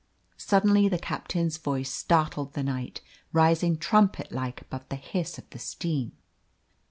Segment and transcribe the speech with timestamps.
[0.39, 3.01] Suddenly the captain's voice startled the night,
[3.33, 6.13] rising trumpet like above the hiss of the steam.